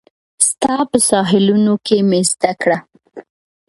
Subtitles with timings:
[0.47, 2.77] ستا په ساحلونو کې مې زده کړه